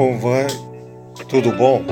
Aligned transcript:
Como 0.00 0.18
vai? 0.18 0.46
Tudo 1.28 1.52
bom? 1.52 1.84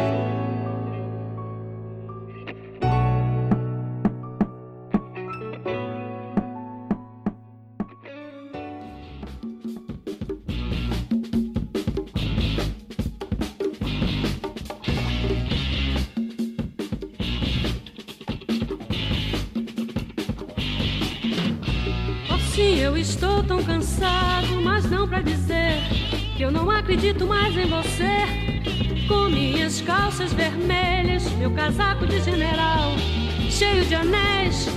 Sim, 22.54 22.78
eu 22.78 22.96
estou 22.96 23.44
tão 23.44 23.62
cansado, 23.62 24.62
mas 24.62 24.90
não 24.90 25.06
pra 25.06 25.20
dizer 25.20 26.17
que 26.38 26.44
eu 26.44 26.52
não 26.52 26.70
acredito 26.70 27.26
mais 27.26 27.52
em 27.56 27.66
você. 27.66 29.08
Com 29.08 29.28
minhas 29.28 29.80
calças 29.80 30.32
vermelhas, 30.32 31.28
meu 31.32 31.50
casaco 31.50 32.06
de 32.06 32.20
general, 32.20 32.92
cheio 33.50 33.84
de 33.84 33.96
anéis, 33.96 34.68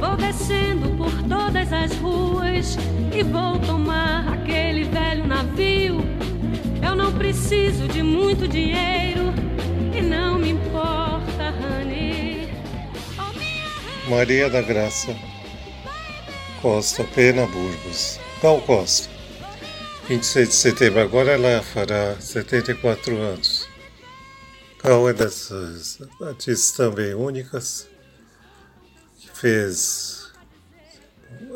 vou 0.00 0.16
descendo 0.16 0.88
por 0.96 1.12
todas 1.28 1.72
as 1.72 1.96
ruas 1.98 2.76
e 3.14 3.22
vou 3.22 3.56
tomar 3.60 4.26
aquele 4.32 4.82
velho 4.82 5.24
navio. 5.28 6.04
Eu 6.84 6.96
não 6.96 7.12
preciso 7.12 7.86
de 7.86 8.02
muito 8.02 8.48
dinheiro 8.48 9.32
e 9.96 10.02
não 10.02 10.40
me 10.40 10.50
importa, 10.50 11.54
honey. 11.62 12.48
Oh. 13.16 14.10
Maria 14.10 14.50
da 14.50 14.60
Graça 14.60 15.14
Costa 16.60 17.04
Pena 17.04 17.46
Burgos. 17.46 18.18
Gal 18.42 18.60
Costa. 18.62 19.15
26 20.08 20.48
de 20.48 20.54
setembro, 20.54 21.00
agora 21.00 21.32
ela 21.32 21.60
fará 21.64 22.14
74 22.20 23.16
anos. 23.16 23.68
Gal 24.80 25.08
é 25.08 25.12
dessas 25.12 25.98
artistas 26.22 26.70
também 26.70 27.12
únicas 27.12 27.88
que 29.18 29.28
fez 29.36 30.32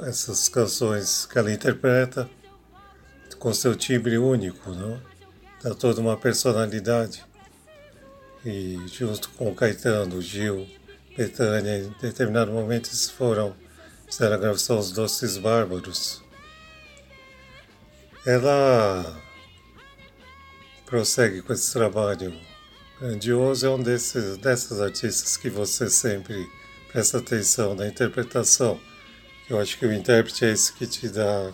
essas 0.03 0.49
canções 0.49 1.27
que 1.27 1.39
ela 1.39 1.53
interpreta 1.53 2.29
com 3.39 3.55
seu 3.55 3.77
timbre 3.77 4.19
único, 4.19 4.73
não? 4.73 5.01
Dá 5.63 5.73
toda 5.73 6.01
uma 6.01 6.17
personalidade. 6.17 7.25
E 8.45 8.81
junto 8.89 9.29
com 9.31 9.55
Caetano, 9.55 10.21
Gil, 10.21 10.67
Betânia, 11.17 11.79
em 11.79 11.95
determinado 12.01 12.51
momento 12.51 12.89
eles 12.89 13.09
foram 13.09 13.55
fizeram 14.07 14.35
a 14.35 14.39
gravação 14.39 14.77
Os 14.77 14.91
Doces 14.91 15.39
Bárbaros. 15.39 16.30
Ela 18.27 19.17
prossegue 20.85 21.41
com 21.41 21.55
esse 21.55 21.73
trabalho 21.73 22.39
grandioso, 23.01 23.67
é 23.67 23.71
um 23.71 23.83
desses, 23.83 24.37
dessas 24.37 24.79
artistas 24.79 25.39
que 25.39 25.49
você 25.49 25.89
sempre 25.89 26.47
presta 26.93 27.17
atenção 27.17 27.75
na 27.75 27.87
interpretação. 27.87 28.79
Eu 29.49 29.59
acho 29.59 29.79
que 29.79 29.87
o 29.87 29.93
intérprete 29.93 30.45
é 30.45 30.51
esse 30.51 30.71
que 30.75 30.87
te 30.87 31.09
dá 31.09 31.51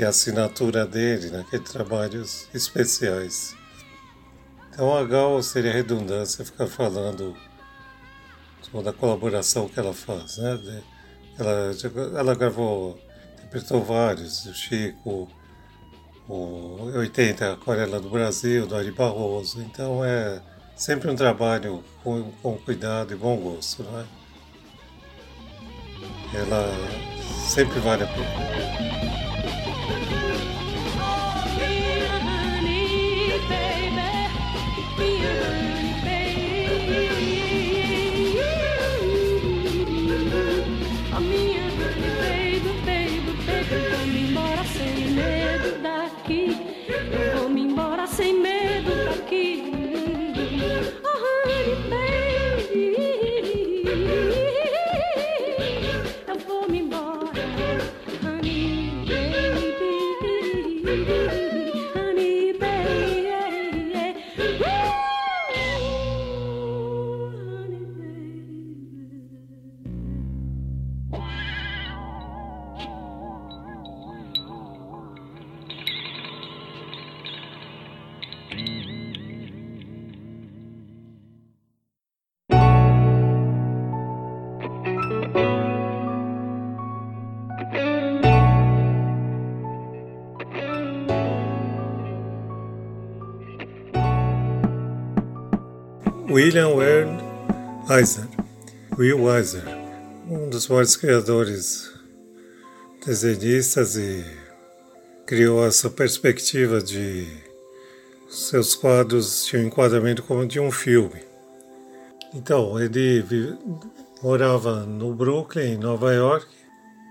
a 0.00 0.08
assinatura 0.08 0.86
dele 0.86 1.30
naqueles 1.30 1.70
trabalhos 1.70 2.48
especiais. 2.54 3.54
Então 4.70 4.96
a 4.96 5.04
Gal 5.04 5.42
seria 5.42 5.72
redundância 5.72 6.46
ficar 6.46 6.66
falando 6.66 7.36
toda 8.72 8.88
a 8.88 8.92
colaboração 8.92 9.68
que 9.68 9.78
ela 9.78 9.92
faz, 9.92 10.38
né? 10.38 10.82
Ela, 11.38 11.72
ela 12.18 12.34
gravou, 12.34 12.98
interpretou 13.34 13.84
vários, 13.84 14.46
o 14.46 14.54
Chico, 14.54 15.28
o 16.28 16.90
80, 16.96 17.52
Aquarela 17.52 18.00
do 18.00 18.08
Brasil, 18.08 18.66
do 18.66 18.76
Ari 18.76 18.90
Barroso. 18.90 19.60
Então 19.62 20.04
é 20.04 20.40
sempre 20.76 21.10
um 21.10 21.16
trabalho 21.16 21.84
com, 22.02 22.30
com 22.42 22.56
cuidado 22.58 23.12
e 23.12 23.16
bom 23.16 23.36
gosto, 23.36 23.82
não 23.82 24.00
é? 24.00 24.04
Ela 26.34 26.68
sempre 27.46 27.78
vale 27.80 28.04
a 28.04 28.06
pena. 28.06 29.03
Sem 46.94 47.43
William 96.28 96.74
Wern 96.74 97.18
Eisner, 97.90 98.28
Will 98.98 99.28
Eisner, 99.30 99.64
um 100.28 100.48
dos 100.48 100.66
maiores 100.68 100.96
criadores 100.96 101.90
desenhistas 103.04 103.96
e 103.96 104.24
criou 105.26 105.64
essa 105.66 105.90
perspectiva 105.90 106.80
de 106.80 107.26
seus 108.28 108.74
quadros 108.74 109.44
tinham 109.44 109.64
um 109.64 109.66
enquadramento 109.66 110.22
como 110.22 110.46
de 110.46 110.58
um 110.58 110.70
filme. 110.70 111.20
Então, 112.34 112.80
ele 112.80 113.20
vi- 113.22 113.56
morava 114.22 114.80
no 114.86 115.14
Brooklyn, 115.14 115.74
em 115.74 115.78
Nova 115.78 116.12
York, 116.12 116.46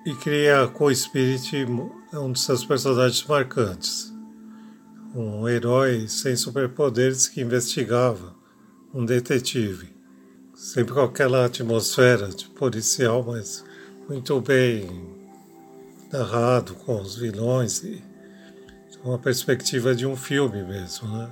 e 0.05 0.13
cria 0.15 0.63
a 0.63 0.67
Co-Spirit, 0.67 1.65
é 2.11 2.17
um 2.17 2.31
dos 2.31 2.43
seus 2.43 2.65
personagens 2.65 3.23
marcantes. 3.25 4.11
Um 5.15 5.47
herói 5.47 6.07
sem 6.07 6.35
superpoderes 6.35 7.27
que 7.27 7.39
investigava 7.39 8.35
um 8.93 9.05
detetive. 9.05 9.89
Sempre 10.53 10.93
com 10.93 11.01
aquela 11.01 11.45
atmosfera 11.45 12.27
de 12.27 12.47
policial, 12.47 13.23
mas 13.23 13.65
muito 14.07 14.39
bem 14.39 14.87
narrado, 16.11 16.75
com 16.75 17.01
os 17.01 17.15
vilões 17.15 17.83
e 17.83 18.03
uma 19.03 19.17
perspectiva 19.17 19.93
de 19.93 20.05
um 20.05 20.15
filme 20.15 20.63
mesmo, 20.63 21.07
né? 21.09 21.29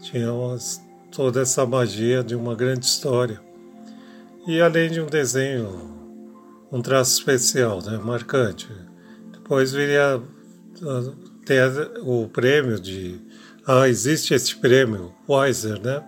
Tinha 0.00 0.32
umas- 0.32 0.82
toda 1.10 1.40
essa 1.40 1.64
magia 1.64 2.22
de 2.22 2.34
uma 2.34 2.54
grande 2.54 2.84
história. 2.84 3.40
E 4.46 4.60
além 4.60 4.90
de 4.90 5.00
um 5.00 5.06
desenho, 5.06 5.96
um 6.70 6.82
traço 6.82 7.18
especial, 7.18 7.80
né? 7.82 7.96
Marcante. 7.98 8.68
Depois 9.32 9.72
viria 9.72 10.20
ah, 10.82 11.12
ter 11.44 11.70
o 12.02 12.28
prêmio 12.28 12.78
de... 12.78 13.20
Ah, 13.66 13.88
existe 13.88 14.34
esse 14.34 14.54
prêmio, 14.56 15.14
Weiser, 15.28 15.80
né? 15.80 16.04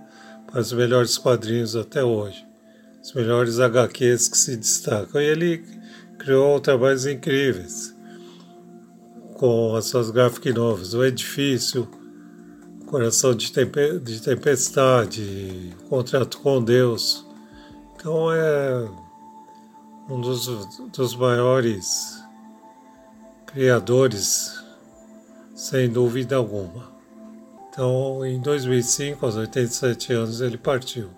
Para 0.51 0.61
os 0.61 0.73
melhores 0.73 1.19
quadrinhos 1.19 1.77
até 1.77 2.03
hoje. 2.03 2.47
Os 3.03 3.13
melhores 3.13 3.61
HQs 3.61 4.29
que 4.29 4.37
se 4.37 4.57
destacam. 4.57 5.21
E 5.21 5.25
ele 5.25 5.65
criou 6.19 6.59
trabalhos 6.61 7.07
incríveis 7.07 7.95
com 9.35 9.77
as 9.77 9.85
suas 9.85 10.11
graphic 10.11 10.53
novels, 10.53 10.95
O 10.95 11.05
Edifício, 11.05 11.89
Coração 12.87 13.35
de, 13.35 13.53
Tempe- 13.53 14.01
de 14.01 14.21
Tempestade, 14.21 15.77
Contrato 15.89 16.41
com 16.41 16.63
Deus. 16.63 17.25
Então 17.95 18.33
é 18.33 18.89
um 20.09 20.21
dos, 20.21 20.47
dos 20.93 21.15
maiores 21.15 22.21
criadores, 23.47 24.61
sem 25.55 25.89
dúvida 25.89 26.37
alguma. 26.37 26.98
Então, 27.69 28.25
em 28.25 28.41
2005, 28.41 29.25
aos 29.25 29.37
87 29.37 30.13
anos, 30.13 30.41
ele 30.41 30.59
partiu. 30.59 31.11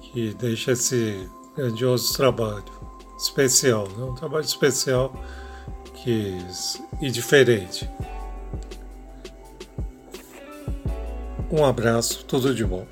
Que 0.00 0.34
deixa 0.34 0.72
esse 0.72 1.28
grandioso 1.56 2.14
trabalho 2.14 2.64
especial, 3.18 3.88
né? 3.88 4.04
um 4.04 4.14
trabalho 4.14 4.44
especial 4.44 5.12
que, 5.94 6.38
e 7.00 7.10
diferente. 7.10 7.88
Um 11.50 11.64
abraço, 11.64 12.24
tudo 12.24 12.54
de 12.54 12.64
bom. 12.64 12.86